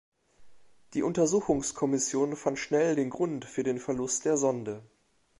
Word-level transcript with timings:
Die 0.95 1.03
Untersuchungskommission 1.03 2.35
fand 2.35 2.57
schnell 2.57 2.95
den 2.95 3.11
Grund 3.11 3.45
für 3.45 3.61
den 3.61 3.77
Verlust 3.77 4.25
der 4.25 4.35
Sonde. 4.35 4.81